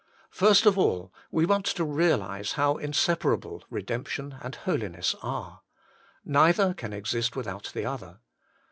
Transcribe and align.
First 0.31 0.65
of 0.65 0.79
all, 0.79 1.13
we 1.29 1.45
want 1.45 1.63
to 1.67 1.83
realize 1.83 2.53
how 2.53 2.77
inseparable 2.77 3.63
redemption 3.69 4.37
and 4.41 4.55
holiness 4.55 5.13
are. 5.21 5.61
Neither 6.25 6.73
can 6.73 6.91
exist 6.91 7.35
without 7.35 7.69
the 7.75 7.85
other. 7.85 8.17